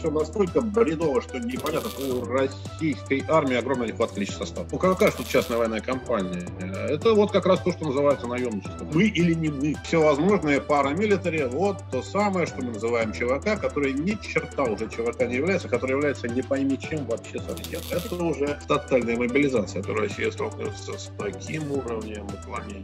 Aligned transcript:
все 0.00 0.10
настолько 0.10 0.60
бредово, 0.62 1.20
что 1.20 1.38
непонятно. 1.38 1.90
У 2.02 2.24
российской 2.24 3.22
армии 3.28 3.56
огромное 3.56 3.88
нехватка 3.88 4.18
личного 4.18 4.44
состава. 4.46 4.66
Ну 4.72 4.78
какая 4.78 5.10
тут 5.10 5.28
частная 5.28 5.58
военная 5.58 5.80
компания? 5.80 6.46
Это 6.88 7.14
вот 7.14 7.30
как 7.30 7.46
раз 7.46 7.60
то, 7.60 7.70
что 7.70 7.84
называется 7.84 8.26
наемничество. 8.26 8.84
Мы 8.92 9.04
или 9.04 9.34
не 9.34 9.48
мы. 9.48 9.76
Всевозможные 9.84 10.60
парамилитари, 10.60 11.44
вот 11.44 11.78
то 11.90 12.02
самое, 12.02 12.46
что 12.46 12.62
мы 12.62 12.72
называем 12.72 13.12
ЧВК, 13.12 13.60
который 13.60 13.92
ни 13.92 14.16
черта 14.22 14.64
уже 14.64 14.88
ЧВК 14.88 15.26
не 15.26 15.36
является, 15.36 15.68
который 15.68 15.92
является 15.92 16.28
не 16.28 16.42
пойми 16.42 16.78
чем 16.78 17.04
вообще 17.04 17.38
совсем. 17.40 17.80
Это 17.90 18.14
уже 18.14 18.58
тотальная 18.66 19.16
мобилизация, 19.16 19.82
которая 19.82 20.08
Россия 20.08 20.30
столкнется 20.30 20.98
с 20.98 21.10
таким 21.18 21.70
уровнем 21.72 22.26
уклонений 22.26 22.82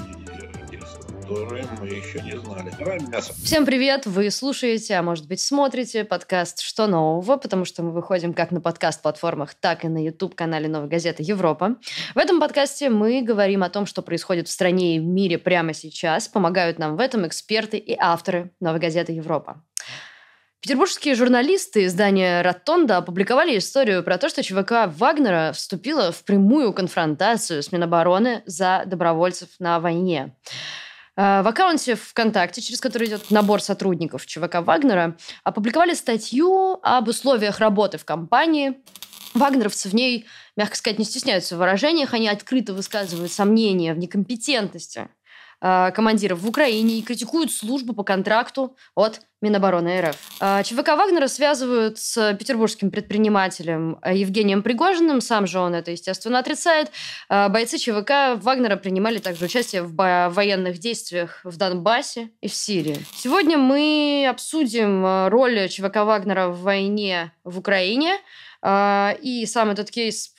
которые 1.27 1.67
мы 1.81 1.89
еще 1.89 2.21
не 2.21 2.39
знали. 2.39 2.73
Давай 2.79 3.01
мясо. 3.01 3.33
Всем 3.33 3.67
привет! 3.67 4.07
Вы 4.07 4.31
слушаете, 4.31 4.95
а 4.95 5.03
может 5.03 5.27
быть 5.27 5.41
смотрите 5.41 6.05
подкаст 6.05 6.61
«Что 6.61 6.87
нового?», 6.87 7.37
потому 7.37 7.65
что 7.65 7.83
мы 7.83 7.91
выходим 7.91 8.33
как 8.33 8.53
на 8.53 8.61
подкаст-платформах, 8.61 9.55
так 9.55 9.85
и 9.85 9.89
на 9.89 10.05
YouTube-канале 10.05 10.69
«Новой 10.69 10.89
газеты 10.89 11.25
Европа». 11.25 11.77
В 12.15 12.19
этом 12.19 12.39
подкасте 12.39 12.91
мы 12.91 13.23
говорим 13.23 13.65
о 13.65 13.71
том, 13.71 13.87
что 13.87 14.03
происходит 14.03 14.47
в 14.47 14.53
стране 14.53 14.97
и 14.97 15.01
в 15.01 15.05
мире 15.05 15.37
прямо 15.37 15.75
сейчас. 15.75 16.29
Помогают 16.29 16.79
нам 16.79 16.97
в 16.97 17.01
этом 17.01 17.27
эксперты 17.27 17.77
и 17.77 17.97
авторы 17.99 18.53
«Новой 18.61 18.79
газеты 18.79 19.11
Европа». 19.11 19.65
Петербургские 20.61 21.17
журналисты 21.17 21.87
издания 21.87 22.41
«Ротонда» 22.43 22.99
опубликовали 22.99 23.59
историю 23.59 24.05
про 24.05 24.19
то, 24.19 24.29
что 24.29 24.45
ЧВК 24.45 24.87
Вагнера 24.97 25.53
вступила 25.53 26.13
в 26.13 26.23
прямую 26.23 26.73
конфронтацию 26.73 27.65
с 27.65 27.73
Минобороны 27.73 28.43
за 28.47 28.85
добровольцев 28.87 29.49
на 29.59 29.81
войне. 29.81 30.33
Э, 31.17 31.43
в 31.43 31.49
аккаунте 31.49 31.95
ВКонтакте, 31.97 32.61
через 32.61 32.81
который 32.81 33.09
идет 33.09 33.31
набор 33.31 33.63
сотрудников 33.63 34.27
ЧВК 34.27 34.57
Вагнера, 34.61 35.17
опубликовали 35.45 35.95
статью 35.95 36.79
об 36.83 37.09
условиях 37.09 37.59
работы 37.59 37.99
в 37.99 38.05
компании. 38.05 38.79
Вагнеровцы 39.35 39.89
в 39.89 39.95
ней, 39.95 40.27
мягко 40.57 40.77
сказать, 40.77 40.99
не 40.99 41.05
стесняются 41.05 41.57
в 41.57 41.59
выражениях, 41.59 42.15
они 42.15 42.29
открыто 42.29 42.73
высказывают 42.73 43.33
сомнения 43.33 43.93
в 43.93 43.99
некомпетентности 43.99 45.09
Э, 45.61 45.91
командиров 45.91 46.41
в 46.41 46.49
Украине 46.49 46.99
и 46.99 47.03
критикуют 47.03 47.51
службу 47.51 47.95
по 47.95 48.05
контракту 48.05 48.77
от 48.95 49.23
Минобороны 49.47 50.01
РФ. 50.01 50.17
Э, 50.41 50.63
ЧВК 50.63 50.89
Вагнера 50.89 51.29
связывают 51.29 51.99
с 51.99 52.35
петербургским 52.35 52.91
предпринимателем 52.91 53.99
э, 54.03 54.17
Евгением 54.17 54.63
Пригожиным. 54.63 55.21
Сам 55.21 55.47
же 55.47 55.59
он 55.59 55.75
это, 55.75 55.91
естественно, 55.93 56.39
отрицает. 56.39 56.91
Бойцы 57.29 57.79
ЧВК 57.79 58.43
Вагнера 58.43 58.77
принимали 58.77 59.19
также 59.19 59.45
участие 59.45 59.83
в 59.83 59.95
военных 60.31 60.79
действиях 60.79 61.41
в 61.45 61.57
Донбассе 61.57 62.31
и 62.41 62.49
в 62.49 62.55
Сирии. 62.55 62.99
Сегодня 63.17 63.59
мы 63.59 64.27
обсудим 64.29 65.29
роль 65.29 65.69
ЧВК 65.69 65.97
Вагнера 65.97 66.49
в 66.49 66.61
войне 66.63 67.33
в 67.45 67.59
Украине 67.59 68.17
и 68.67 69.47
сам 69.47 69.71
этот 69.71 69.91
кейс 69.91 70.33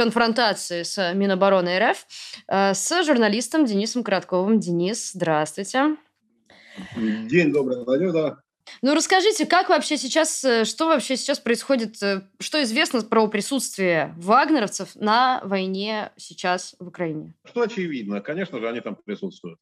конфронтации 0.00 0.82
с 0.82 1.12
Минобороны 1.12 1.78
РФ 1.78 2.06
э, 2.48 2.74
с 2.74 3.04
журналистом 3.04 3.66
Денисом 3.66 4.02
Коротковым. 4.02 4.58
Денис, 4.58 5.12
здравствуйте. 5.12 5.96
День 6.96 7.52
добрый, 7.52 7.84
Надежда. 7.84 8.42
Ну, 8.82 8.94
расскажите, 8.94 9.46
как 9.46 9.68
вообще 9.68 9.96
сейчас, 9.96 10.44
э, 10.44 10.64
что 10.64 10.86
вообще 10.86 11.16
сейчас 11.16 11.38
происходит, 11.38 12.02
э, 12.02 12.22
что 12.38 12.62
известно 12.62 13.02
про 13.02 13.26
присутствие 13.26 14.14
вагнеровцев 14.16 14.94
на 14.94 15.40
войне 15.44 16.12
сейчас 16.16 16.74
в 16.78 16.88
Украине? 16.88 17.34
Что 17.44 17.62
очевидно, 17.62 18.20
конечно 18.20 18.58
же, 18.60 18.68
они 18.68 18.80
там 18.80 18.96
присутствуют. 18.96 19.58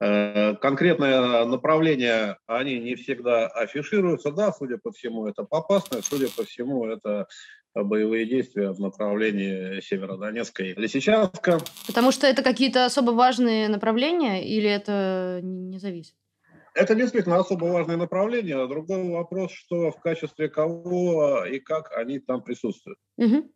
Конкретное 0.00 1.44
направление 1.44 2.36
они 2.46 2.80
не 2.80 2.96
всегда 2.96 3.46
афишируются, 3.46 4.32
да, 4.32 4.52
судя 4.52 4.78
по 4.78 4.90
всему, 4.90 5.28
это 5.28 5.44
попасное, 5.44 6.02
судя 6.02 6.28
по 6.28 6.42
всему, 6.44 6.86
это 6.86 7.28
боевые 7.72 8.26
действия 8.26 8.72
в 8.72 8.80
направлении 8.80 9.80
Северодонецка 9.80 10.64
и 10.64 10.74
Лисичанска. 10.74 11.60
Потому 11.86 12.10
что 12.10 12.26
это 12.26 12.42
какие-то 12.42 12.84
особо 12.84 13.12
важные 13.12 13.68
направления 13.68 14.44
или 14.44 14.68
это 14.68 15.38
не 15.40 15.78
зависит? 15.78 16.14
Это 16.74 16.94
действительно 16.94 17.36
особо 17.36 17.66
важное 17.66 17.96
направление. 17.96 18.66
Другой 18.66 19.08
вопрос, 19.10 19.52
что 19.52 19.90
в 19.90 20.00
качестве 20.00 20.48
кого 20.48 21.44
и 21.44 21.58
как 21.58 21.96
они 21.96 22.18
там 22.18 22.42
присутствуют. 22.42 22.98
Угу. 23.18 23.50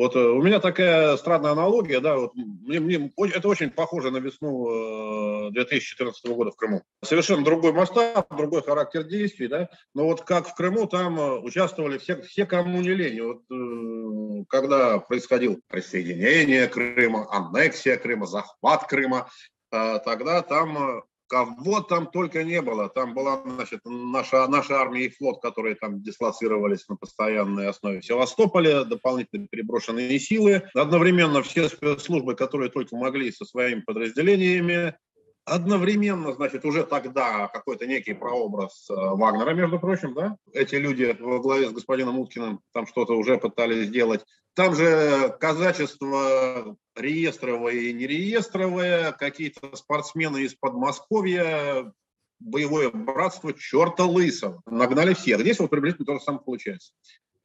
Вот 0.00 0.16
э, 0.16 0.18
у 0.18 0.40
меня 0.40 0.60
такая 0.60 1.16
странная 1.18 1.52
аналогия, 1.52 2.00
да, 2.00 2.16
вот 2.16 2.34
мне, 2.34 2.80
мне 2.80 3.12
это 3.34 3.48
очень 3.48 3.70
похоже 3.70 4.10
на 4.10 4.16
весну 4.16 5.50
2014 5.50 6.24
э, 6.24 6.28
года 6.32 6.52
в 6.52 6.56
Крыму. 6.56 6.82
Совершенно 7.04 7.44
другой 7.44 7.72
масштаб, 7.72 8.26
другой 8.34 8.62
характер 8.62 9.04
действий, 9.04 9.48
да, 9.48 9.68
но 9.94 10.04
вот 10.04 10.22
как 10.22 10.48
в 10.48 10.54
Крыму 10.54 10.86
там 10.86 11.44
участвовали 11.44 11.98
все, 11.98 12.22
все 12.22 12.46
кому 12.46 12.80
не 12.80 12.94
лень. 12.94 13.20
Вот 13.20 14.46
когда 14.48 15.00
происходило 15.00 15.58
присоединение 15.68 16.66
Крыма, 16.68 17.26
аннексия 17.30 17.98
Крыма, 17.98 18.24
захват 18.26 18.86
Крыма, 18.86 19.28
тогда 19.70 20.40
там 20.40 21.02
Кого 21.30 21.80
там 21.80 22.08
только 22.08 22.42
не 22.42 22.60
было. 22.60 22.88
Там 22.88 23.14
была 23.14 23.40
значит, 23.44 23.82
наша, 23.84 24.48
наша 24.48 24.80
армия 24.80 25.04
и 25.04 25.10
флот, 25.10 25.40
которые 25.40 25.76
там 25.76 26.02
дислоцировались 26.02 26.88
на 26.88 26.96
постоянной 26.96 27.68
основе 27.68 28.00
в 28.00 28.04
Севастополе, 28.04 28.84
дополнительно 28.84 29.46
переброшенные 29.46 30.18
силы. 30.18 30.64
Одновременно 30.74 31.44
все 31.44 31.68
спецслужбы, 31.68 32.34
которые 32.34 32.68
только 32.68 32.96
могли 32.96 33.30
со 33.30 33.44
своими 33.44 33.80
подразделениями, 33.80 34.96
одновременно, 35.44 36.32
значит, 36.32 36.64
уже 36.64 36.84
тогда 36.84 37.48
какой-то 37.48 37.86
некий 37.86 38.14
прообраз 38.14 38.88
э, 38.90 38.94
Вагнера, 38.94 39.52
между 39.54 39.78
прочим, 39.78 40.14
да, 40.14 40.36
эти 40.52 40.76
люди 40.76 41.16
во 41.18 41.40
главе 41.40 41.68
с 41.68 41.72
господином 41.72 42.18
Уткиным 42.18 42.60
там 42.72 42.86
что-то 42.86 43.14
уже 43.16 43.38
пытались 43.38 43.88
сделать. 43.88 44.24
Там 44.54 44.74
же 44.74 45.36
казачество 45.40 46.76
реестровое 46.96 47.74
и 47.74 47.92
нереестровое, 47.92 49.12
какие-то 49.12 49.74
спортсмены 49.76 50.42
из 50.42 50.54
Подмосковья, 50.54 51.92
боевое 52.40 52.90
братство 52.90 53.52
черта 53.52 54.04
лысого. 54.04 54.60
Нагнали 54.66 55.14
всех. 55.14 55.40
Здесь 55.40 55.60
вот 55.60 55.70
приблизительно 55.70 56.06
то 56.06 56.14
же 56.14 56.20
самое 56.20 56.42
получается. 56.44 56.92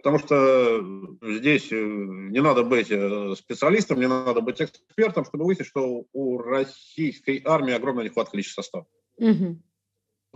Потому 0.05 0.19
что 0.19 0.85
здесь 1.23 1.71
э, 1.71 1.75
не 1.75 2.39
надо 2.39 2.61
быть 2.61 2.91
э, 2.91 3.33
специалистом, 3.35 3.99
не 3.99 4.07
надо 4.07 4.39
быть 4.39 4.61
экспертом, 4.61 5.25
чтобы 5.25 5.45
выяснить, 5.45 5.67
что 5.67 6.05
у 6.13 6.37
российской 6.37 7.41
армии 7.43 7.73
огромная 7.73 8.05
нехватка 8.05 8.37
личного 8.37 8.61
состава. 8.61 8.85
Угу. 9.17 9.59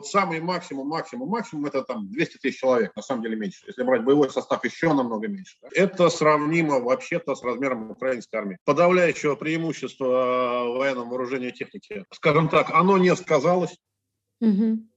Самый 0.02 0.42
максимум, 0.42 0.88
максимум, 0.88 1.30
максимум 1.30 1.68
это 1.68 1.84
там 1.84 2.10
200 2.10 2.38
тысяч 2.40 2.60
человек, 2.60 2.96
на 2.96 3.04
самом 3.04 3.22
деле 3.22 3.36
меньше. 3.36 3.64
Если 3.68 3.84
брать 3.84 4.04
боевой 4.04 4.32
состав, 4.32 4.66
еще 4.66 4.92
намного 4.92 5.28
меньше. 5.28 5.58
Это 5.76 6.10
сравнимо 6.10 6.80
вообще-то 6.80 7.36
с 7.36 7.44
размером 7.44 7.92
украинской 7.92 8.38
армии. 8.38 8.58
Подавляющего 8.66 9.36
преимущества 9.36 10.66
э, 10.66 10.78
военного 10.80 11.10
вооружения 11.10 11.50
и 11.50 11.54
техники, 11.54 12.06
скажем 12.12 12.50
так, 12.50 12.72
оно 12.72 12.98
не 12.98 13.16
сказалось. 13.16 13.78
Угу. 14.42 14.89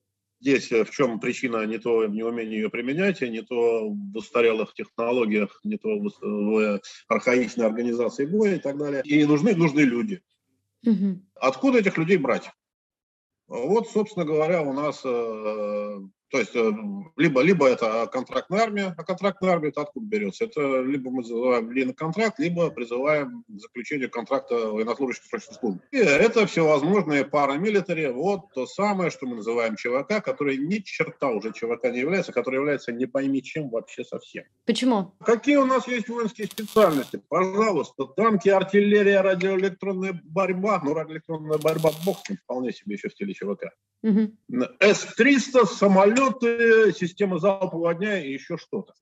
Здесь 0.43 0.73
э, 0.73 0.85
в 0.85 0.91
чем 0.91 1.21
причина 1.21 1.65
не 1.67 1.79
то 1.79 1.99
в 1.99 2.11
неумении 2.11 2.57
ее 2.57 2.69
применять, 2.69 3.21
не 3.21 3.43
то 3.43 3.89
в 3.89 4.17
устарелых 4.17 4.75
технологиях, 4.75 5.61
не 5.63 5.79
то 5.79 5.89
в 6.21 6.81
архаичной 7.07 7.65
организации 7.65 8.27
боя 8.27 8.57
и 8.57 8.59
так 8.59 8.77
далее. 8.77 9.03
И 9.05 9.25
нужны, 9.25 9.55
нужны 9.55 9.83
люди. 9.83 10.21
Угу. 10.85 11.23
Откуда 11.37 11.79
этих 11.79 11.97
людей 11.97 12.17
брать? 12.17 12.51
Вот, 13.47 13.89
собственно 13.89 14.25
говоря, 14.25 14.63
у 14.63 14.73
нас 14.73 15.03
э, 15.05 15.99
то 16.33 16.39
есть 16.39 16.57
э, 16.57 16.73
либо, 17.19 17.43
либо 17.43 17.69
это 17.69 18.09
контрактная 18.11 18.61
армия, 18.61 18.95
а 18.97 19.05
контрактная 19.05 19.51
армия 19.51 19.69
это 19.69 19.83
откуда 19.83 20.07
берется? 20.07 20.45
Это 20.47 20.81
либо 20.81 21.11
мы 21.11 21.19
называем 21.19 21.69
длинный 21.69 21.93
контракт, 21.93 22.39
либо 22.39 22.71
призываем 22.71 23.45
к 23.47 23.61
заключению 23.61 24.11
контракта 24.11 24.55
военнослужащих 24.55 25.27
срочной 25.27 25.55
службы. 25.57 25.83
И 25.91 25.99
это 25.99 26.47
всевозможные 26.47 27.27
парамилитари, 27.27 28.07
вот 28.07 28.51
то 28.55 28.65
самое, 28.65 29.11
что 29.11 29.27
мы 29.27 29.37
называем 29.37 29.77
ЧВК, 29.77 30.25
который 30.25 30.57
ни 30.57 30.79
черта 30.79 31.29
уже 31.29 31.53
ЧВК 31.53 31.91
не 31.93 31.99
является, 31.99 32.33
который 32.33 32.55
является 32.57 32.93
не 32.93 33.05
пойми 33.05 33.43
чем 33.43 33.69
вообще 33.69 34.03
совсем. 34.03 34.45
Почему? 34.65 35.13
Какие 35.23 35.57
у 35.57 35.67
нас 35.67 35.87
есть 35.87 36.09
воинские 36.09 36.47
специальности? 36.47 37.21
Пожалуйста, 37.29 38.07
танки, 38.07 38.49
артиллерия, 38.49 39.21
радиоэлектронная 39.21 40.19
борьба. 40.25 40.81
Ну, 40.83 40.95
радиоэлектронная 40.95 41.59
борьба, 41.59 41.91
бог 42.07 42.23
вполне 42.45 42.73
себе 42.73 42.95
еще 42.95 43.11
в 43.11 43.13
стиле 43.13 43.35
ЧВК. 43.35 43.65
Угу. 44.03 44.33
С-300, 44.81 45.67
самолеты, 46.23 46.93
система 46.93 47.39
залпового 47.39 47.91
огня 47.91 48.23
и 48.23 48.33
еще 48.33 48.57
что-то. 48.57 48.95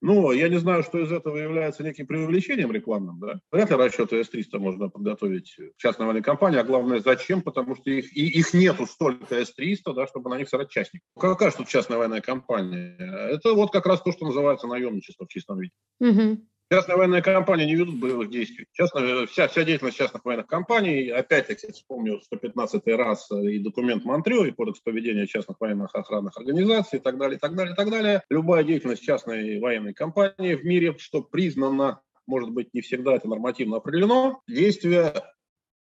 Ну, 0.00 0.32
я 0.32 0.50
не 0.50 0.58
знаю, 0.58 0.82
что 0.82 0.98
из 0.98 1.10
этого 1.10 1.38
является 1.38 1.82
неким 1.82 2.06
преувеличением 2.06 2.70
рекламным, 2.70 3.18
да. 3.20 3.40
Вряд 3.50 3.70
ли 3.70 3.76
расчеты 3.76 4.22
С-300 4.22 4.58
можно 4.58 4.90
подготовить 4.90 5.56
частной 5.78 6.04
военной 6.04 6.22
компании, 6.22 6.58
а 6.58 6.64
главное, 6.64 7.00
зачем? 7.00 7.40
Потому 7.40 7.74
что 7.74 7.90
их, 7.90 8.14
и, 8.14 8.26
их 8.26 8.52
нету 8.52 8.84
столько 8.86 9.34
С-300, 9.34 9.94
да, 9.94 10.06
чтобы 10.06 10.28
на 10.28 10.36
них 10.36 10.50
сажать 10.50 10.68
частник. 10.68 11.00
Какая 11.18 11.50
же 11.50 11.56
тут 11.56 11.68
частная 11.68 11.96
военная 11.96 12.20
компания? 12.20 12.96
Это 12.98 13.54
вот 13.54 13.72
как 13.72 13.86
раз 13.86 14.02
то, 14.02 14.12
что 14.12 14.26
называется 14.26 14.66
наемничество 14.66 15.24
в 15.24 15.28
чистом 15.28 15.58
виде. 15.60 15.72
Угу. 16.00 16.38
Частные 16.70 16.96
военные 16.96 17.22
компании 17.22 17.66
не 17.66 17.74
ведут 17.74 18.00
боевых 18.00 18.30
действий. 18.30 18.66
Частная, 18.72 19.26
вся, 19.26 19.48
вся 19.48 19.64
деятельность 19.64 19.98
частных 19.98 20.24
военных 20.24 20.46
компаний, 20.46 21.10
опять-таки, 21.10 21.70
вспомню 21.72 22.20
115 22.22 22.86
раз 22.88 23.30
и 23.30 23.58
документ 23.58 24.04
Монтрё, 24.04 24.46
и 24.46 24.50
кодекс 24.50 24.80
поведения 24.80 25.26
частных 25.26 25.60
военных 25.60 25.94
охранных 25.94 26.36
организаций, 26.38 26.98
и 26.98 27.02
так 27.02 27.18
далее, 27.18 27.36
и 27.36 27.38
так 27.40 27.54
далее, 27.54 27.74
и 27.74 27.76
так 27.76 27.90
далее. 27.90 28.22
Любая 28.30 28.64
деятельность 28.64 29.02
частной 29.02 29.60
военной 29.60 29.92
компании 29.92 30.54
в 30.54 30.64
мире, 30.64 30.96
что 30.98 31.22
признано, 31.22 32.00
может 32.26 32.50
быть, 32.50 32.72
не 32.72 32.80
всегда 32.80 33.14
это 33.14 33.28
нормативно 33.28 33.76
определено, 33.76 34.40
действия 34.48 35.12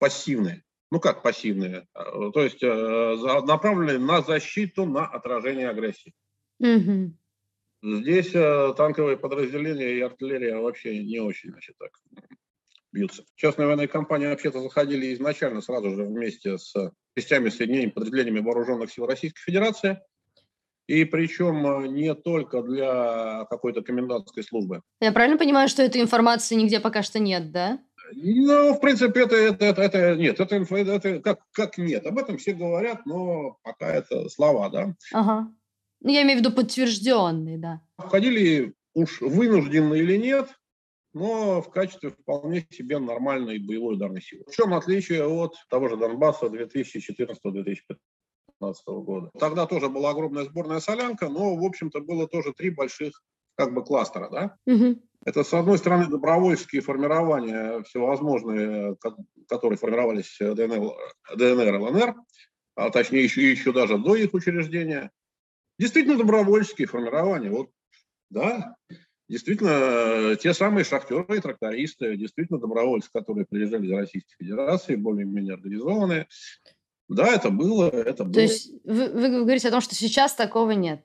пассивные. 0.00 0.64
Ну 0.90 0.98
как 0.98 1.22
пассивные? 1.22 1.86
То 1.94 2.42
есть 2.42 2.62
э, 2.62 3.16
направленные 3.46 3.98
на 3.98 4.20
защиту, 4.20 4.84
на 4.84 5.06
отражение 5.06 5.70
агрессии. 5.70 6.12
Угу. 6.58 7.14
Здесь 7.82 8.30
э, 8.34 8.74
танковые 8.76 9.16
подразделения 9.16 9.94
и 9.94 10.00
артиллерия 10.00 10.56
вообще 10.56 11.02
не 11.02 11.18
очень, 11.18 11.50
значит, 11.50 11.76
так 11.78 11.90
бьются. 12.92 13.24
Частные 13.34 13.66
военные 13.66 13.88
компании 13.88 14.26
вообще-то 14.26 14.60
заходили 14.60 15.12
изначально 15.14 15.62
сразу 15.62 15.90
же 15.90 16.04
вместе 16.04 16.58
с 16.58 16.74
частями 17.16 17.48
соединений, 17.48 17.90
подразделениями 17.90 18.40
вооруженных 18.40 18.92
сил 18.92 19.06
Российской 19.06 19.40
Федерации. 19.40 20.00
И 20.86 21.04
причем 21.04 21.66
э, 21.66 21.88
не 21.88 22.14
только 22.14 22.62
для 22.62 23.46
какой-то 23.46 23.82
комендантской 23.82 24.44
службы. 24.44 24.82
Я 25.00 25.10
правильно 25.12 25.38
понимаю, 25.38 25.68
что 25.68 25.82
этой 25.82 26.00
информации 26.00 26.54
нигде 26.54 26.80
пока 26.80 27.02
что 27.02 27.18
нет, 27.18 27.50
да? 27.50 27.80
Ну, 28.14 28.74
в 28.74 28.80
принципе, 28.80 29.22
это, 29.22 29.36
это, 29.36 29.64
это, 29.64 29.82
это 29.82 30.16
нет, 30.16 30.38
это, 30.38 30.56
это 30.56 31.20
как, 31.20 31.40
как 31.52 31.78
нет. 31.78 32.04
Об 32.06 32.18
этом 32.18 32.36
все 32.36 32.52
говорят, 32.52 33.06
но 33.06 33.58
пока 33.62 33.92
это 33.92 34.28
слова, 34.28 34.68
да. 34.68 34.94
Ага. 35.12 35.50
Ну, 36.02 36.10
я 36.10 36.22
имею 36.22 36.38
в 36.38 36.42
виду 36.42 36.52
подтвержденный, 36.52 37.58
да. 37.58 37.80
Входили 37.98 38.74
уж 38.94 39.20
вынужденно 39.20 39.94
или 39.94 40.16
нет, 40.16 40.48
но 41.14 41.62
в 41.62 41.70
качестве 41.70 42.10
вполне 42.10 42.66
себе 42.70 42.98
нормальной 42.98 43.58
боевой 43.58 43.94
ударной 43.94 44.20
силы. 44.20 44.44
В 44.48 44.54
чем 44.54 44.74
отличие 44.74 45.24
от 45.24 45.54
того 45.68 45.88
же 45.88 45.96
Донбасса 45.96 46.46
2014-2015 46.46 47.94
года? 48.86 49.30
Тогда 49.38 49.66
тоже 49.66 49.88
была 49.88 50.10
огромная 50.10 50.44
сборная 50.44 50.80
солянка, 50.80 51.28
но, 51.28 51.54
в 51.56 51.64
общем-то, 51.64 52.00
было 52.00 52.26
тоже 52.26 52.52
три 52.52 52.70
больших 52.70 53.22
как 53.54 53.72
бы 53.74 53.84
кластера, 53.84 54.28
да? 54.30 54.56
Угу. 54.66 55.00
Это, 55.24 55.44
с 55.44 55.54
одной 55.54 55.78
стороны, 55.78 56.06
добровольческие 56.06 56.82
формирования 56.82 57.82
всевозможные, 57.84 58.96
которые 59.48 59.78
формировались 59.78 60.36
ДНР, 60.40 60.94
ДНР 61.36 61.80
ЛНР, 61.80 62.16
а 62.74 62.90
точнее 62.90 63.22
еще, 63.22 63.50
еще 63.50 63.72
даже 63.72 63.98
до 63.98 64.16
их 64.16 64.34
учреждения. 64.34 65.10
Действительно 65.78 66.18
добровольческие 66.18 66.86
формирования. 66.86 67.50
Вот, 67.50 67.70
да, 68.30 68.76
действительно, 69.28 70.36
те 70.36 70.52
самые 70.54 70.84
шахтеры 70.84 71.38
и 71.38 71.40
трактористы, 71.40 72.16
действительно 72.16 72.58
добровольцы, 72.58 73.08
которые 73.12 73.46
приезжали 73.46 73.86
из 73.86 73.92
Российской 73.92 74.36
Федерации, 74.38 74.96
более-менее 74.96 75.54
организованные. 75.54 76.28
Да, 77.08 77.34
это 77.34 77.50
было, 77.50 77.88
это 77.88 78.24
было. 78.24 78.34
То 78.34 78.40
есть 78.40 78.72
вы, 78.84 79.08
вы 79.10 79.42
говорите 79.42 79.68
о 79.68 79.72
том, 79.72 79.80
что 79.80 79.94
сейчас 79.94 80.34
такого 80.34 80.70
нет? 80.72 81.02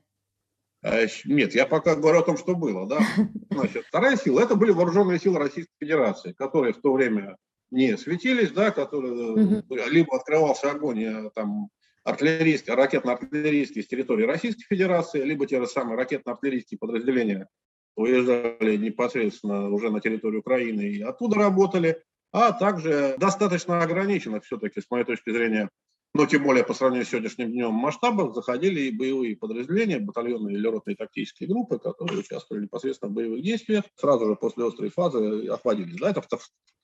А, 0.84 1.06
нет, 1.25 1.56
я 1.56 1.66
пока 1.66 1.96
говорю 1.96 2.19
о 2.19 2.25
том, 2.25 2.38
что 2.38 2.56
было. 2.56 2.88
Да? 2.88 3.00
Значит, 3.52 3.86
вторая 3.86 4.16
сила– 4.16 4.42
это 4.42 4.56
были 4.56 4.72
вооруженные 4.72 5.19
силы 5.19 5.40
Российской 5.40 5.74
Федерации, 5.80 6.34
которые 6.34 6.74
в 6.74 6.81
то 6.81 6.94
время 6.94 7.38
не 7.72 7.98
светились, 7.98 8.52
да, 8.52 8.72
которые 8.72 9.64
либо 9.90 10.16
открывался 10.16 10.72
огонь 10.72 11.30
там, 11.36 11.69
артиллерийские, 12.07 12.75
ракетно-артиллерийские 12.75 13.83
с 13.83 13.88
территории 13.88 14.25
Российской 14.25 14.63
Федерации, 14.63 15.21
либо 15.21 15.45
те 15.45 15.59
же 15.59 15.68
самые 15.68 15.98
ракетно-артиллерийские 15.98 16.77
подразделения 16.80 17.50
уезжали 17.98 18.77
непосредственно 18.77 19.69
уже 19.69 19.89
на 19.89 20.00
территорию 20.00 20.39
Украины 20.39 20.81
и 20.81 21.01
оттуда 21.01 21.36
работали, 21.36 22.01
а 22.31 22.54
также 22.54 23.15
достаточно 23.18 23.81
ограничено 23.81 24.39
все-таки, 24.39 24.80
с 24.80 24.89
моей 24.89 25.04
точки 25.04 25.31
зрения, 25.31 25.69
но 26.13 26.25
тем 26.25 26.44
более 26.44 26.63
по 26.63 26.74
сравнению 26.74 27.06
с 27.06 27.09
сегодняшним 27.09 27.51
днем 27.51 27.74
масштабов, 27.74 28.33
заходили 28.33 28.81
и 28.81 28.98
боевые 28.98 29.36
подразделения, 29.36 30.00
батальоны 30.00 30.51
или 30.51 30.65
ротные 30.65 30.95
тактические 30.95 31.50
группы, 31.50 31.77
которые 31.77 32.19
участвовали 32.19 32.63
непосредственно 32.63 33.12
в 33.12 33.15
боевых 33.15 33.42
действиях, 33.42 33.83
сразу 33.95 34.27
же 34.27 34.36
после 34.36 34.65
острой 34.65 34.89
фазы 34.89 35.48
охватились. 35.48 36.00
Да, 36.00 36.12
это 36.12 36.24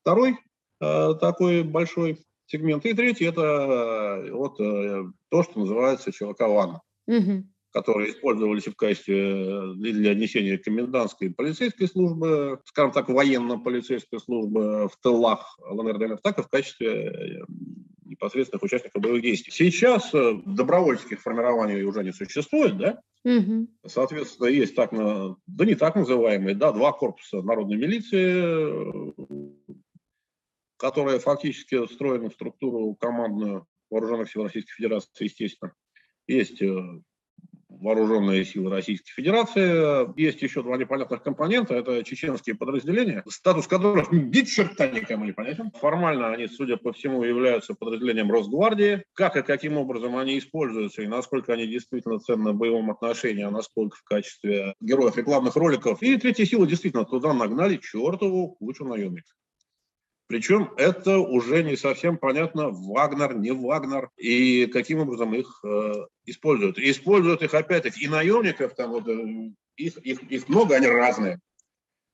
второй 0.02 0.38
э, 0.82 1.14
такой 1.22 1.64
большой 1.64 2.20
сегмент. 2.46 2.86
И 2.86 2.94
третий– 2.94 3.26
это 3.26 3.42
э, 3.42 4.32
вот 4.32 4.60
э, 4.60 5.04
то, 5.30 5.44
что 5.44 5.60
называется 5.60 6.12
ЧВК-ВАН, 6.12 6.80
угу. 7.08 7.44
которые 7.72 8.12
использовались 8.12 8.68
в 8.68 8.76
качестве 8.76 9.46
э, 9.46 9.74
для 9.76 10.14
несения 10.14 10.58
комендантской 10.58 11.32
полицейской 11.32 11.88
службы, 11.88 12.60
скажем 12.66 12.92
так, 12.92 13.10
военно-полицейской 13.10 14.20
службы 14.20 14.88
в 14.88 14.98
тылах 15.02 15.58
ЛНР, 15.62 16.20
так 16.22 16.40
и 16.40 16.44
в 16.44 16.48
качестве 16.48 17.44
непосредственных 18.06 18.64
участников 18.64 19.02
боевых 19.02 19.24
действий. 19.24 19.52
Сейчас 19.52 20.12
добровольческих 20.12 21.22
формирований 21.22 21.84
уже 21.84 22.04
не 22.04 22.12
существует, 22.12 22.78
да? 22.78 23.00
Угу. 23.26 23.68
Соответственно, 23.88 24.48
есть 24.48 24.76
так, 24.76 24.92
да 24.92 25.66
не 25.66 25.76
так 25.76 25.96
называемые, 25.96 26.56
да, 26.56 26.74
два 26.74 26.92
корпуса 26.92 27.42
народной 27.42 27.78
милиции, 27.78 29.14
которая 30.84 31.18
фактически 31.18 31.86
встроена 31.86 32.30
в 32.30 32.34
структуру 32.34 32.94
командную 33.00 33.66
вооруженных 33.90 34.30
сил 34.30 34.44
Российской 34.44 34.74
Федерации, 34.74 35.24
естественно. 35.24 35.72
Есть 36.28 36.62
э, 36.62 36.78
вооруженные 37.70 38.44
силы 38.44 38.70
Российской 38.70 39.14
Федерации. 39.14 40.20
Есть 40.20 40.42
еще 40.42 40.62
два 40.62 40.76
непонятных 40.76 41.24
компонента. 41.24 41.74
Это 41.74 42.04
чеченские 42.04 42.56
подразделения, 42.56 43.24
статус 43.30 43.66
которых 43.66 44.12
ни 44.12 44.42
черта 44.42 44.90
никому 44.90 45.24
не 45.24 45.32
понятен. 45.32 45.72
Формально 45.72 46.34
они, 46.34 46.48
судя 46.48 46.76
по 46.76 46.92
всему, 46.92 47.24
являются 47.24 47.76
подразделением 47.76 48.30
Росгвардии. 48.30 49.06
Как 49.14 49.38
и 49.38 49.42
каким 49.42 49.78
образом 49.78 50.18
они 50.18 50.38
используются 50.38 51.02
и 51.02 51.08
насколько 51.08 51.54
они 51.54 51.66
действительно 51.66 52.20
ценны 52.20 52.52
в 52.52 52.58
боевом 52.58 52.92
отношении, 52.92 53.46
а 53.46 53.52
насколько 53.52 53.96
в 53.96 54.04
качестве 54.04 54.76
героев 54.82 55.16
рекламных 55.16 55.56
роликов. 55.56 56.02
И 56.04 56.18
третья 56.18 56.44
сила 56.44 56.68
действительно 56.68 57.06
туда 57.06 57.34
нагнали 57.34 57.78
чертову 57.78 58.58
кучу 58.60 58.84
наемников. 58.84 59.34
Причем 60.34 60.74
это 60.78 61.20
уже 61.20 61.62
не 61.62 61.78
совсем 61.78 62.18
понятно, 62.18 62.70
Вагнер, 62.72 63.36
не 63.36 63.52
Вагнер, 63.52 64.10
и 64.18 64.66
каким 64.66 64.98
образом 64.98 65.36
их 65.36 65.60
э, 65.64 66.08
используют. 66.26 66.80
И 66.80 66.90
используют 66.90 67.44
их 67.44 67.54
опять-таки 67.54 68.04
и 68.04 68.08
наемников, 68.08 68.74
там 68.74 68.94
вот, 68.94 69.08
э, 69.08 69.52
их, 69.78 69.96
их, 69.98 70.24
их 70.24 70.50
много, 70.50 70.74
они 70.74 70.88
разные. 70.88 71.40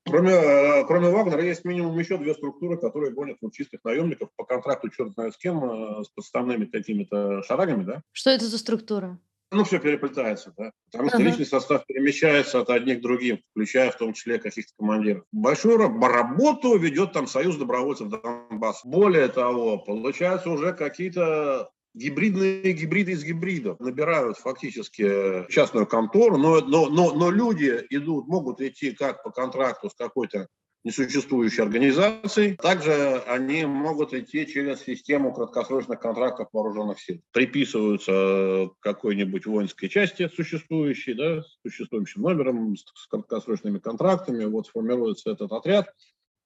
Кроме, 0.06 0.32
э, 0.32 0.86
кроме 0.86 1.08
Вагнера 1.12 1.42
есть 1.42 1.64
минимум 1.64 1.98
еще 1.98 2.18
две 2.18 2.34
структуры, 2.34 2.76
которые 2.76 3.14
гонят 3.14 3.38
вот, 3.40 3.54
чистых 3.54 3.86
наемников 3.86 4.28
по 4.36 4.44
контракту 4.44 4.90
черт 4.90 5.14
знает 5.14 5.36
с 5.36 5.38
кем, 5.38 5.64
э, 5.64 6.04
с 6.04 6.10
подставными 6.10 6.66
какими-то 6.66 7.42
шарагами. 7.44 7.86
Да? 7.86 8.02
Что 8.12 8.32
это 8.32 8.48
за 8.48 8.58
структура? 8.58 9.18
Ну, 9.52 9.64
все 9.64 9.80
переплетается, 9.80 10.54
да. 10.58 10.72
Потому 10.92 11.10
что 11.10 11.18
личный 11.20 11.46
состав 11.46 11.86
перемещается 11.88 12.60
от 12.60 12.70
одних 12.70 13.00
к 13.00 13.02
другим, 13.02 13.40
включая 13.52 13.92
в 13.92 13.98
том 13.98 14.14
числе 14.14 14.38
каких-то 14.38 14.74
командиров. 14.78 15.24
Большую 15.32 15.78
работу 15.78 16.78
ведет 16.78 17.14
там 17.14 17.26
Союз 17.26 17.58
добровольцев 17.58 18.10
Донбасса. 18.10 18.88
Более 18.88 19.28
того, 19.28 19.80
получается 19.80 20.50
уже 20.50 20.74
какие-то 20.74 21.70
гибридные 21.96 22.74
гибриды 22.74 23.14
из 23.14 23.24
гибридов 23.24 23.80
набирают 23.80 24.38
фактически 24.38 25.46
частную 25.50 25.88
контору, 25.88 26.38
но, 26.38 26.62
но, 26.62 26.88
но, 26.88 27.14
но 27.14 27.32
люди 27.32 27.86
идут, 27.90 28.28
могут 28.28 28.62
идти 28.62 28.92
как 28.92 29.24
по 29.24 29.32
контракту 29.32 29.90
с 29.90 29.96
какой-то 29.96 30.48
несуществующей 30.84 31.64
организацией. 31.64 32.56
Также 32.56 33.22
они 33.28 33.66
могут 33.66 34.14
идти 34.14 34.48
через 34.48 34.82
систему 34.82 35.34
краткосрочных 35.34 36.00
контрактов 36.00 36.48
вооруженных 36.54 37.00
сил. 37.00 37.22
Приписываются 37.32 38.70
какой-нибудь 38.80 39.46
воинской 39.46 39.90
части 39.90 40.30
существующей, 40.34 41.14
да, 41.14 41.42
с 41.44 41.58
существующим 41.62 42.22
номером, 42.22 42.76
с 42.76 43.08
краткосрочными 43.08 43.80
контрактами. 43.80 44.46
Вот 44.46 44.68
сформируется 44.68 45.32
этот 45.32 45.52
отряд 45.52 45.94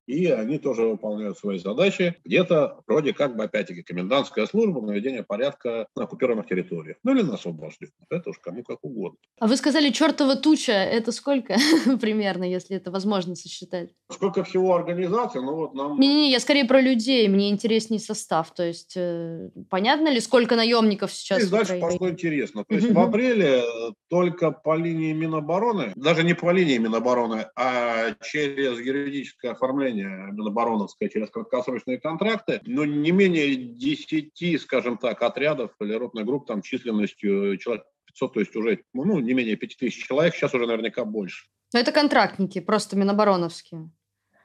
и 0.05 0.27
они 0.27 0.59
тоже 0.59 0.83
выполняют 0.83 1.37
свои 1.37 1.57
задачи. 1.57 2.15
Где-то 2.25 2.81
вроде 2.87 3.13
как 3.13 3.35
бы, 3.35 3.43
опять-таки, 3.43 3.83
комендантская 3.83 4.45
служба, 4.45 4.81
наведение 4.81 5.23
порядка 5.23 5.87
на 5.95 6.03
оккупированных 6.03 6.47
территориях. 6.47 6.97
Ну 7.03 7.13
или 7.15 7.21
на 7.21 7.35
освобожденных. 7.35 7.93
Это 8.09 8.29
уж 8.29 8.39
кому 8.39 8.63
как 8.63 8.79
угодно. 8.83 9.17
А 9.39 9.47
вы 9.47 9.55
сказали, 9.57 9.89
чертова 9.89 10.35
туча. 10.35 10.73
Это 10.73 11.11
сколько 11.11 11.55
примерно, 12.01 12.43
если 12.43 12.77
это 12.77 12.91
возможно 12.91 13.35
сосчитать? 13.35 13.91
Сколько 14.11 14.43
всего 14.43 14.75
организаций? 14.75 15.41
Ну 15.41 15.55
вот 15.55 15.73
нам... 15.73 15.99
Не-не, 15.99 16.31
я 16.31 16.39
скорее 16.39 16.65
про 16.65 16.81
людей. 16.81 17.27
Мне 17.27 17.49
интереснее 17.49 17.99
состав. 17.99 18.53
То 18.53 18.63
есть 18.63 18.93
э, 18.95 19.49
понятно 19.69 20.09
ли, 20.09 20.19
сколько 20.19 20.55
наемников 20.55 21.11
сейчас 21.11 21.43
И 21.43 21.49
дальше 21.49 21.79
пошло 21.79 22.09
интересно. 22.09 22.63
То 22.67 22.75
есть 22.75 22.91
в 22.91 22.99
апреле 22.99 23.63
только 24.09 24.51
по 24.51 24.75
линии 24.75 25.13
Минобороны, 25.13 25.93
даже 25.95 26.23
не 26.23 26.33
по 26.33 26.51
линии 26.51 26.77
Минобороны, 26.77 27.47
а 27.55 28.13
через 28.21 28.79
юридическое 28.79 29.51
оформление 29.51 29.92
движение 29.93 30.31
Минобороновское 30.31 31.09
через 31.09 31.29
краткосрочные 31.29 31.99
контракты, 31.99 32.61
но 32.65 32.85
не 32.85 33.11
менее 33.11 33.55
10, 33.55 34.61
скажем 34.61 34.97
так, 34.97 35.21
отрядов 35.21 35.71
или 35.79 35.93
ротных 35.93 36.25
групп 36.25 36.47
там 36.47 36.61
численностью 36.61 37.57
человек 37.57 37.85
500, 38.05 38.33
то 38.33 38.39
есть 38.39 38.55
уже 38.55 38.83
ну 38.93 39.19
не 39.19 39.33
менее 39.33 39.55
5000 39.55 40.07
человек, 40.07 40.35
сейчас 40.35 40.53
уже 40.53 40.67
наверняка 40.67 41.05
больше. 41.05 41.45
Но 41.73 41.79
это 41.79 41.91
контрактники, 41.91 42.59
просто 42.59 42.95
минобороновские. 42.95 43.89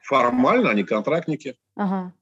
Формально 0.01 0.71
они 0.71 0.83
контрактники. 0.83 1.55
Ага. 1.75 2.13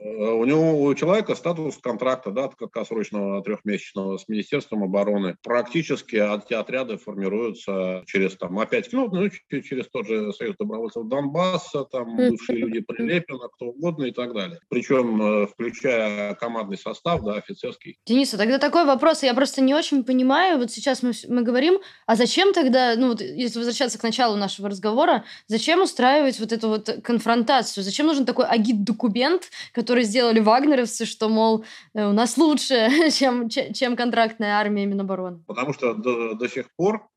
Э, 0.00 0.30
у 0.30 0.44
него 0.44 0.82
у 0.82 0.94
человека 0.94 1.34
статус 1.34 1.78
контракта, 1.78 2.30
да, 2.30 2.48
краткосрочного 2.48 3.42
трехмесячного 3.42 4.18
с 4.18 4.28
Министерством 4.28 4.84
обороны. 4.84 5.36
Практически 5.42 6.16
эти 6.16 6.54
отряды 6.54 6.96
формируются 6.98 8.02
через 8.06 8.36
там 8.36 8.58
опять, 8.58 8.92
ну, 8.92 9.08
ну 9.10 9.28
через 9.62 9.88
тот 9.88 10.06
же 10.06 10.32
Союз 10.32 10.56
добровольцев 10.58 11.06
Донбасса, 11.06 11.84
там 11.84 12.16
бывшие 12.16 12.58
люди 12.58 12.80
Прилепина, 12.80 13.48
кто 13.48 13.66
угодно 13.66 14.04
и 14.04 14.12
так 14.12 14.34
далее. 14.34 14.58
Причем 14.68 15.20
э, 15.22 15.46
включая 15.46 16.34
командный 16.34 16.78
состав, 16.78 17.22
да, 17.22 17.34
офицерский. 17.34 17.98
Денис, 18.06 18.32
а 18.34 18.38
тогда 18.38 18.58
такой 18.58 18.84
вопрос, 18.84 19.22
я 19.22 19.34
просто 19.34 19.60
не 19.60 19.74
очень 19.74 20.04
понимаю. 20.04 20.58
Вот 20.58 20.70
сейчас 20.70 21.02
мы, 21.02 21.12
мы 21.28 21.42
говорим, 21.42 21.80
а 22.06 22.16
зачем 22.16 22.52
тогда, 22.52 22.94
ну 22.96 23.08
вот 23.08 23.20
если 23.20 23.58
возвращаться 23.58 23.98
к 23.98 24.02
началу 24.02 24.36
нашего 24.36 24.68
разговора, 24.68 25.24
зачем 25.46 25.82
устраивать 25.82 26.38
вот 26.40 26.52
эту 26.52 26.68
вот 26.68 26.88
конфронтацию? 27.02 27.84
Зачем 27.84 28.06
нужен 28.06 28.24
такой 28.24 28.46
агит-документ, 28.46 29.50
которые 29.82 30.04
сделали 30.04 30.40
вагнеровцы, 30.40 31.04
что, 31.04 31.28
мол, 31.28 31.64
э, 31.94 32.04
у 32.04 32.12
нас 32.12 32.36
лучше, 32.36 32.88
чем, 33.12 33.48
чем 33.48 33.96
контрактная 33.96 34.54
армия 34.54 34.86
Минобороны? 34.86 35.42
Потому 35.46 35.72
что 35.72 35.94
до, 35.94 36.34
до 36.34 36.48
сих 36.48 36.74
пор 36.76 37.08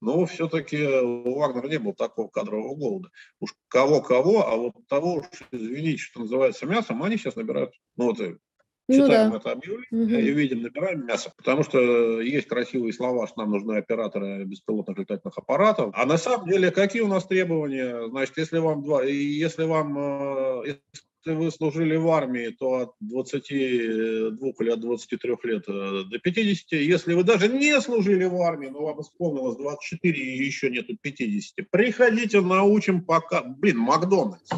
но 0.00 0.26
все-таки 0.26 0.84
у 0.86 1.38
Вагнера 1.38 1.68
не 1.68 1.78
было 1.78 1.94
такого 1.94 2.28
кадрового 2.28 2.74
голода. 2.74 3.08
Уж 3.40 3.54
кого-кого, 3.68 4.46
а 4.46 4.56
вот 4.56 4.74
того, 4.88 5.14
уж, 5.14 5.26
извините, 5.50 5.98
что 5.98 6.20
называется 6.20 6.66
мясом, 6.66 7.02
они 7.02 7.16
сейчас 7.16 7.36
набирают. 7.36 7.72
Ну 7.96 8.06
вот 8.06 8.20
э, 8.20 8.36
ну 8.88 8.94
читаем 8.94 9.30
ну, 9.30 9.32
да. 9.32 9.38
это 9.38 9.52
объявление 9.52 10.18
угу. 10.18 10.26
и 10.26 10.30
видим, 10.32 10.62
набираем 10.62 11.06
мясо. 11.06 11.32
Потому 11.36 11.64
что 11.64 12.20
есть 12.20 12.46
красивые 12.46 12.92
слова, 12.92 13.26
что 13.26 13.40
нам 13.40 13.50
нужны 13.50 13.78
операторы 13.78 14.44
беспилотных 14.44 14.98
летательных 14.98 15.36
аппаратов. 15.38 15.90
А 15.94 16.04
на 16.04 16.18
самом 16.18 16.48
деле, 16.48 16.70
какие 16.70 17.02
у 17.02 17.08
нас 17.08 17.26
требования? 17.26 18.08
Значит, 18.08 18.36
если 18.36 18.58
вам, 18.58 18.84
два, 18.84 19.02
если 19.02 19.64
вам 19.64 19.98
э, 19.98 20.76
если 21.26 21.44
вы 21.44 21.50
служили 21.50 21.96
в 21.96 22.08
армии, 22.08 22.50
то 22.50 22.74
от 22.74 22.94
22 23.00 24.52
или 24.60 24.70
от 24.70 24.80
23 24.80 25.34
лет 25.42 25.64
э, 25.68 26.04
до 26.08 26.20
50. 26.20 26.72
Если 26.72 27.14
вы 27.14 27.24
даже 27.24 27.48
не 27.48 27.80
служили 27.80 28.26
в 28.26 28.40
армии, 28.42 28.68
но 28.68 28.84
вам 28.84 29.00
исполнилось 29.00 29.56
24 29.56 30.16
и 30.16 30.44
еще 30.44 30.70
нету 30.70 30.96
50, 31.00 31.68
приходите, 31.70 32.40
научим 32.40 33.04
пока... 33.04 33.42
Блин, 33.42 33.78
Макдональдс. 33.78 34.50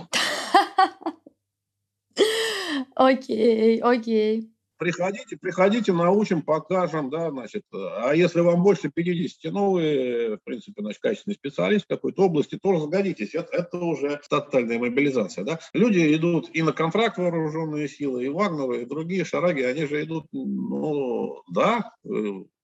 Окей, 2.95 3.81
окей 3.81 4.51
приходите, 4.79 5.37
приходите, 5.37 5.93
научим, 5.93 6.43
покажем, 6.43 7.11
да, 7.11 7.31
значит, 7.31 7.65
а 7.73 8.13
если 8.15 8.41
вам 8.41 8.63
больше 8.63 8.91
50, 8.91 9.53
ну, 9.53 9.73
вы, 9.73 10.39
в 10.41 10.45
принципе, 10.45 10.83
значит, 10.83 11.01
качественный 11.01 11.35
специалист 11.35 11.85
в 11.85 11.89
какой-то 11.89 12.25
области, 12.25 12.59
тоже 12.59 12.85
сгодитесь, 12.85 13.35
это, 13.35 13.49
это 13.55 13.79
уже 13.79 14.21
тотальная 14.29 14.79
мобилизация, 14.79 15.45
да. 15.45 15.59
Люди 15.73 16.15
идут 16.15 16.51
и 16.53 16.63
на 16.63 16.73
контракт 16.73 17.19
вооруженные 17.19 17.89
силы, 17.89 18.25
и 18.25 18.29
Вагнеры, 18.29 18.83
и 18.83 18.87
другие 18.87 19.25
шараги, 19.25 19.63
они 19.63 19.87
же 19.87 20.03
идут, 20.03 20.27
ну, 20.33 21.43
да, 21.53 21.93
э, 22.05 22.09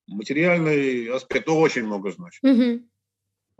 материальный 0.06 1.08
аспект 1.08 1.48
очень 1.48 1.84
много 1.84 2.12
значит. 2.12 2.42
Угу 2.42 2.84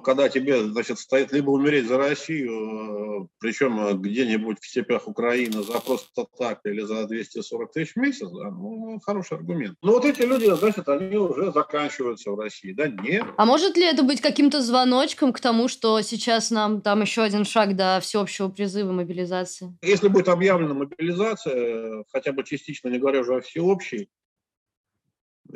когда 0.04 0.28
тебе, 0.28 0.62
значит, 0.62 0.98
стоит 0.98 1.32
либо 1.32 1.50
умереть 1.50 1.88
за 1.88 1.98
Россию, 1.98 3.24
э, 3.24 3.26
причем 3.38 3.80
э, 3.80 3.94
где-нибудь 3.94 4.58
в 4.60 4.66
степях 4.66 5.08
Украины 5.08 5.62
за 5.62 5.80
просто 5.80 6.26
так 6.38 6.60
или 6.64 6.82
за 6.82 7.06
240 7.06 7.72
тысяч 7.72 7.94
в 7.94 7.96
месяц, 7.96 8.28
да, 8.28 8.50
ну, 8.50 9.00
хороший 9.04 9.38
аргумент. 9.38 9.76
Но 9.82 9.92
вот 9.92 10.04
эти 10.04 10.22
люди, 10.22 10.46
значит, 10.54 10.88
они 10.88 11.16
уже 11.16 11.50
заканчиваются 11.50 12.30
в 12.30 12.38
России, 12.38 12.72
да, 12.72 12.88
нет. 12.88 13.24
А 13.36 13.44
может 13.44 13.76
ли 13.76 13.84
это 13.84 14.02
быть 14.02 14.20
каким-то 14.20 14.60
звоночком 14.62 15.32
к 15.32 15.40
тому, 15.40 15.68
что 15.68 16.00
сейчас 16.02 16.50
нам 16.50 16.80
там 16.80 17.02
еще 17.02 17.22
один 17.22 17.44
шаг 17.44 17.74
до 17.74 17.98
всеобщего 18.00 18.48
призыва 18.48 18.92
мобилизации? 18.92 19.76
Если 19.82 20.08
будет 20.08 20.28
объявлена 20.28 20.74
мобилизация, 20.74 22.04
хотя 22.12 22.32
бы 22.32 22.44
частично, 22.44 22.88
не 22.88 22.98
говоря 22.98 23.20
уже 23.20 23.36
о 23.36 23.40
всеобщей, 23.40 24.08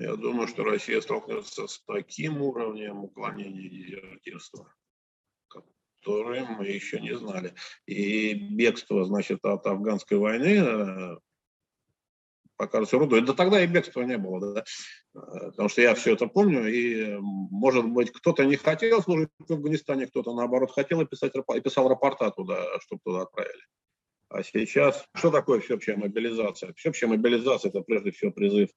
я 0.01 0.15
думаю, 0.17 0.47
что 0.49 0.65
Россия 0.65 1.01
столкнется 1.01 1.67
с 1.67 1.81
таким 1.87 2.41
уровнем 2.41 3.05
уклонения 3.05 3.69
дезертирства, 3.69 4.73
который 5.49 6.47
мы 6.47 6.67
еще 6.67 7.01
не 7.01 7.17
знали. 7.17 7.55
И 7.87 8.35
бегство, 8.35 9.05
значит, 9.05 9.45
от 9.45 9.67
афганской 9.67 10.19
войны 10.19 10.59
э, 10.59 11.19
покажется 12.57 12.99
рудой. 12.99 13.23
Да 13.23 13.33
тогда 13.33 13.63
и 13.63 13.67
бегства 13.67 14.03
не 14.03 14.19
было, 14.19 14.55
да? 14.55 14.65
Потому 15.13 15.69
что 15.69 15.81
я 15.81 15.95
все 15.95 16.13
это 16.13 16.29
помню, 16.29 16.69
и, 16.69 17.17
может 17.19 17.87
быть, 17.87 18.13
кто-то 18.13 18.45
не 18.45 18.57
хотел 18.57 19.03
служить 19.03 19.31
в 19.39 19.53
Афганистане, 19.53 20.07
кто-то, 20.07 20.33
наоборот, 20.33 20.71
хотел 20.71 21.01
и, 21.01 21.07
писать, 21.07 21.33
и 21.35 21.61
писал 21.61 21.89
рапорта 21.89 22.31
туда, 22.31 22.79
чтобы 22.81 23.01
туда 23.05 23.23
отправили. 23.23 23.63
А 24.29 24.43
сейчас, 24.43 25.09
что 25.15 25.31
такое 25.31 25.61
всеобщая 25.61 25.97
мобилизация? 25.97 26.75
Всеобщая 26.75 27.07
мобилизация– 27.07 27.69
это 27.71 27.81
прежде 27.81 28.11
всего 28.11 28.31
призыв 28.31 28.71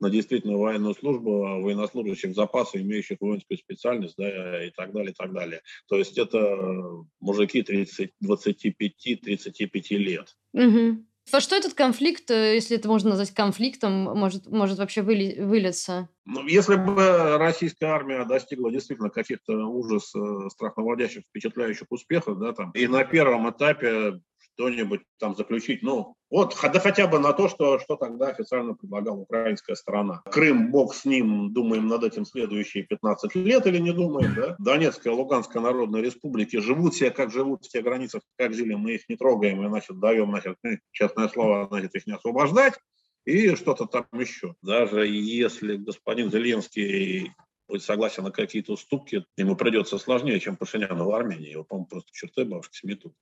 на 0.00 0.10
действительно 0.10 0.56
военную 0.56 0.94
службу 0.94 1.46
а 1.46 1.58
военнослужащих 1.58 2.34
запаса, 2.34 2.80
имеющих 2.80 3.18
воинскую 3.20 3.58
специальность, 3.58 4.14
да, 4.16 4.64
и 4.64 4.70
так 4.70 4.92
далее, 4.92 5.12
и 5.12 5.14
так 5.14 5.32
далее. 5.32 5.62
То 5.88 5.96
есть 5.96 6.18
это 6.18 7.04
мужики 7.20 7.62
30, 7.62 8.12
25-35 8.22 9.96
лет. 9.96 10.36
Угу. 10.52 11.04
Во 11.30 11.40
что 11.40 11.56
этот 11.56 11.74
конфликт, 11.74 12.30
э, 12.30 12.54
если 12.54 12.76
это 12.76 12.88
можно 12.88 13.10
назвать 13.10 13.34
конфликтом, 13.34 13.92
может, 13.92 14.46
может 14.46 14.78
вообще 14.78 15.02
выли, 15.02 15.38
вылиться? 15.40 16.08
Ну, 16.24 16.46
если 16.46 16.76
бы 16.76 17.36
российская 17.38 17.86
армия 17.86 18.24
достигла 18.24 18.70
действительно 18.70 19.10
каких-то 19.10 19.66
ужас, 19.66 20.14
э, 20.14 20.48
страхнаводящих, 20.50 21.24
впечатляющих 21.24 21.86
успехов, 21.90 22.38
да, 22.38 22.52
там, 22.52 22.70
и 22.70 22.86
на 22.86 23.04
первом 23.04 23.50
этапе 23.50 24.20
что-нибудь 24.58 25.02
там 25.20 25.36
заключить. 25.36 25.82
Ну, 25.82 26.14
вот, 26.30 26.56
да 26.60 26.80
хотя 26.80 27.06
бы 27.06 27.20
на 27.20 27.32
то, 27.32 27.48
что, 27.48 27.78
что 27.78 27.96
тогда 27.96 28.28
официально 28.28 28.74
предлагала 28.74 29.18
украинская 29.18 29.76
сторона. 29.76 30.22
Крым, 30.30 30.72
бог 30.72 30.94
с 30.94 31.04
ним, 31.04 31.52
думаем 31.52 31.86
над 31.86 32.02
этим 32.02 32.24
следующие 32.24 32.82
15 32.82 33.36
лет 33.36 33.66
или 33.66 33.78
не 33.78 33.92
думаем, 33.92 34.34
да? 34.34 34.56
Донецкая, 34.58 35.12
Луганская 35.12 35.62
народные 35.62 36.02
республики 36.02 36.58
живут 36.58 36.96
себе, 36.96 37.10
как 37.10 37.30
живут 37.30 37.64
в 37.64 37.68
тех 37.68 37.84
границах, 37.84 38.22
как 38.36 38.52
жили, 38.52 38.74
мы 38.74 38.94
их 38.94 39.08
не 39.08 39.16
трогаем, 39.16 39.64
и, 39.64 39.68
значит, 39.68 39.98
даем, 40.00 40.30
значит, 40.30 40.56
ну, 40.64 40.76
честное 40.90 41.28
слово, 41.28 41.68
значит, 41.70 41.94
их 41.94 42.06
не 42.06 42.14
освобождать 42.14 42.74
и 43.24 43.54
что-то 43.54 43.86
там 43.86 44.06
еще. 44.12 44.54
Даже 44.62 45.06
если 45.06 45.76
господин 45.76 46.32
Зеленский 46.32 47.32
будет 47.68 47.82
согласен 47.82 48.24
на 48.24 48.32
какие-то 48.32 48.72
уступки, 48.72 49.24
ему 49.36 49.54
придется 49.54 49.98
сложнее, 49.98 50.40
чем 50.40 50.56
Пашиняну 50.56 51.04
в 51.04 51.14
Армении. 51.14 51.50
Его, 51.50 51.64
по-моему, 51.64 51.86
просто 51.86 52.10
черты 52.12 52.44
бабушки 52.44 52.78
сметут 52.78 53.14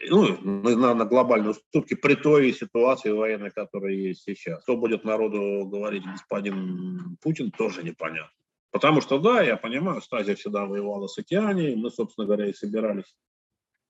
ну, 0.00 0.38
на, 0.42 0.94
на 0.94 1.04
глобальные 1.04 1.50
уступки 1.50 1.94
при 1.94 2.14
той 2.14 2.52
ситуации 2.52 3.10
военной, 3.10 3.50
которая 3.50 3.92
есть 3.92 4.22
сейчас. 4.22 4.62
Что 4.62 4.76
будет 4.76 5.04
народу 5.04 5.66
говорить 5.66 6.04
господин 6.04 7.16
Путин, 7.20 7.50
тоже 7.50 7.82
непонятно. 7.82 8.30
Потому 8.70 9.00
что, 9.00 9.18
да, 9.18 9.42
я 9.42 9.56
понимаю, 9.56 10.02
Стазия 10.02 10.34
всегда 10.34 10.66
воевала 10.66 11.06
с 11.06 11.18
океанией, 11.18 11.74
мы, 11.74 11.90
собственно 11.90 12.26
говоря, 12.26 12.46
и 12.46 12.52
собирались 12.52 13.14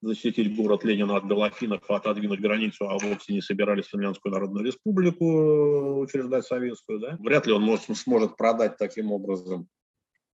защитить 0.00 0.54
город 0.54 0.84
Ленина 0.84 1.16
от 1.16 1.24
Белофинов, 1.24 1.90
отодвинуть 1.90 2.40
границу, 2.40 2.88
а 2.88 2.96
вовсе 2.98 3.32
не 3.32 3.40
собирались 3.40 3.86
Финляндскую 3.86 4.32
Народную 4.32 4.64
Республику 4.64 6.00
учреждать 6.00 6.46
советскую. 6.46 7.00
Да? 7.00 7.16
Вряд 7.18 7.46
ли 7.46 7.52
он 7.52 7.62
может, 7.62 7.96
сможет 7.96 8.36
продать 8.36 8.76
таким 8.76 9.10
образом 9.10 9.68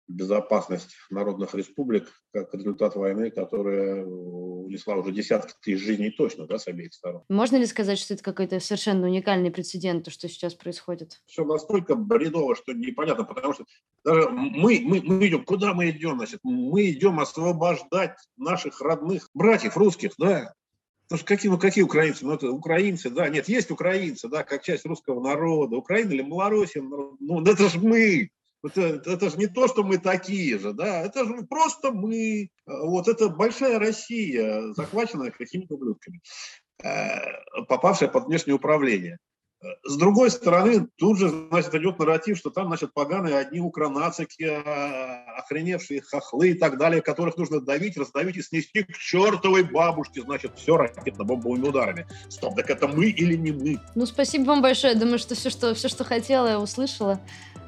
безопасность 0.09 0.97
народных 1.11 1.55
республик 1.55 2.11
как 2.33 2.53
результат 2.55 2.97
войны, 2.97 3.31
которая 3.31 4.05
унесла 4.05 4.97
уже 4.97 5.13
десятки 5.13 5.55
тысяч 5.63 5.83
жизней 5.83 6.11
точно, 6.11 6.47
да, 6.47 6.59
с 6.59 6.67
обеих 6.67 6.95
сторон. 6.95 7.23
Можно 7.29 7.57
ли 7.57 7.67
сказать, 7.67 7.99
что 7.99 8.15
это 8.15 8.23
какой-то 8.23 8.59
совершенно 8.61 9.07
уникальный 9.07 9.51
прецедент, 9.51 10.05
то, 10.05 10.11
что 10.11 10.29
сейчас 10.29 10.55
происходит? 10.55 11.21
Все 11.27 11.45
настолько 11.45 11.95
бредово, 11.95 12.57
что 12.57 12.73
непонятно, 12.73 13.25
потому 13.25 13.53
что 13.53 13.65
даже 14.05 14.29
мы, 14.31 14.81
мы, 14.83 15.03
мы 15.03 15.27
идем, 15.29 15.45
куда 15.45 15.75
мы 15.75 15.91
идем, 15.91 16.17
значит, 16.17 16.41
мы 16.43 16.91
идем 16.91 17.21
освобождать 17.21 18.17
наших 18.37 18.81
родных 18.81 19.29
братьев 19.35 19.77
русских, 19.77 20.13
да, 20.19 20.55
Потому 21.09 21.21
что 21.21 21.27
какие, 21.27 21.51
ну, 21.51 21.59
какие 21.59 21.85
украинцы? 21.85 22.27
Ну, 22.27 22.35
это 22.35 22.51
украинцы, 22.51 23.09
да, 23.09 23.31
нет, 23.31 23.49
есть 23.49 23.71
украинцы, 23.71 24.29
да, 24.29 24.45
как 24.45 24.63
часть 24.63 24.85
русского 24.85 25.23
народа. 25.23 25.77
Украина 25.77 26.13
или 26.13 26.21
Малороссия, 26.21 26.83
ну, 26.83 27.43
это 27.43 27.71
же 27.71 27.81
мы, 27.81 28.29
это, 28.65 28.81
это 28.81 29.31
же 29.31 29.37
не 29.37 29.47
то, 29.47 29.69
что 29.69 29.83
мы 29.83 29.99
такие 29.99 30.59
же, 30.59 30.73
да, 30.73 31.03
это 31.03 31.25
же 31.25 31.43
просто 31.49 31.93
мы, 31.93 32.51
вот 32.67 33.09
это 33.09 33.29
большая 33.29 33.79
Россия, 33.79 34.73
захваченная 34.75 35.31
какими-то 35.31 35.75
ублюдками, 35.75 36.21
э, 36.83 37.65
попавшая 37.69 38.09
под 38.09 38.27
внешнее 38.27 38.55
управление. 38.55 39.19
С 39.83 39.97
другой 39.97 40.31
стороны, 40.31 40.87
тут 40.97 41.19
же, 41.19 41.29
значит, 41.51 41.75
идет 41.75 41.99
нарратив, 41.99 42.39
что 42.39 42.51
там, 42.51 42.69
значит, 42.69 42.95
поганые 42.95 43.37
одни 43.37 43.59
укранацики, 43.59 44.45
охреневшие 45.37 46.01
хохлы 46.01 46.51
и 46.51 46.55
так 46.55 46.79
далее, 46.79 47.03
которых 47.03 47.37
нужно 47.37 47.61
давить, 47.61 47.97
раздавить 47.97 48.37
и 48.37 48.43
снести 48.43 48.85
к 48.85 48.97
чертовой 48.97 49.65
бабушке, 49.65 50.23
значит, 50.23 50.53
все 50.57 50.77
ракетно-бомбовыми 50.77 51.69
ударами. 51.69 52.07
Стоп, 52.29 52.55
так 52.55 52.71
это 52.71 52.87
мы 52.87 53.07
или 53.07 53.35
не 53.35 53.51
мы? 53.51 53.81
Ну, 53.97 54.07
спасибо 54.07 54.45
вам 54.45 54.63
большое. 54.63 54.95
Думаю, 54.95 55.19
что 55.19 55.35
все, 55.35 55.51
что, 55.51 55.75
все, 55.75 55.89
что 55.89 56.05
хотела, 56.05 56.47
я 56.47 56.61
услышала. 56.61 57.21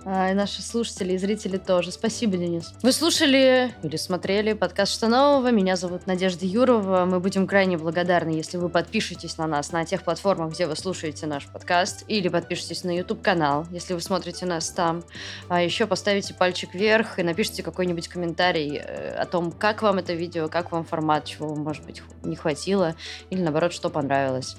А, 0.04 0.30
и 0.30 0.34
наши 0.34 0.62
слушатели 0.62 1.12
и 1.12 1.18
зрители 1.18 1.58
тоже. 1.58 1.92
Спасибо, 1.92 2.36
Денис. 2.36 2.72
Вы 2.82 2.92
слушали 2.92 3.74
или 3.82 3.96
смотрели 3.96 4.54
подкаст 4.54 4.94
«Что 4.94 5.08
нового?». 5.08 5.50
Меня 5.50 5.76
зовут 5.76 6.06
Надежда 6.06 6.46
Юрова. 6.46 7.04
Мы 7.04 7.20
будем 7.20 7.46
крайне 7.46 7.76
благодарны, 7.76 8.30
если 8.30 8.56
вы 8.56 8.70
подпишетесь 8.70 9.36
на 9.36 9.46
нас 9.46 9.72
на 9.72 9.84
тех 9.84 10.02
платформах, 10.02 10.54
где 10.54 10.66
вы 10.66 10.74
слушаете 10.76 11.26
наш 11.26 11.46
подкаст, 11.46 12.04
или 12.08 12.28
подпишитесь 12.28 12.82
на 12.84 12.96
YouTube-канал, 12.96 13.66
если 13.70 13.92
вы 13.92 14.00
смотрите 14.00 14.46
нас 14.46 14.70
там. 14.70 15.04
А 15.48 15.60
еще 15.62 15.86
поставите 15.86 16.32
пальчик 16.32 16.74
вверх 16.74 17.18
и 17.18 17.22
напишите 17.22 17.62
какой-нибудь 17.62 18.08
комментарий 18.08 18.78
э, 18.78 19.14
о 19.16 19.26
том, 19.26 19.52
как 19.52 19.82
вам 19.82 19.98
это 19.98 20.14
видео, 20.14 20.48
как 20.48 20.72
вам 20.72 20.84
формат, 20.84 21.26
чего 21.26 21.54
может 21.54 21.84
быть, 21.84 22.02
не 22.22 22.36
хватило, 22.36 22.94
или 23.28 23.42
наоборот, 23.42 23.74
что 23.74 23.90
понравилось. 23.90 24.56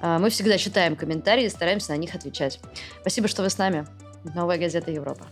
А, 0.00 0.20
мы 0.20 0.30
всегда 0.30 0.56
читаем 0.56 0.94
комментарии 0.94 1.46
и 1.46 1.48
стараемся 1.48 1.90
на 1.90 1.96
них 1.96 2.14
отвечать. 2.14 2.60
Спасибо, 3.00 3.26
что 3.26 3.42
вы 3.42 3.50
с 3.50 3.58
нами. 3.58 3.86
Новая 4.32 4.58
газета 4.58 4.90
Европа. 4.90 5.26